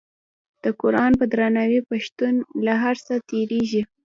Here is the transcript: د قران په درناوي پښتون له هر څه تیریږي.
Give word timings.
د 0.63 0.65
قران 0.81 1.11
په 1.19 1.25
درناوي 1.31 1.79
پښتون 1.89 2.33
له 2.65 2.73
هر 2.83 2.95
څه 3.05 3.13
تیریږي. 3.29 3.81